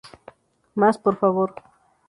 [0.73, 1.53] Más por favor.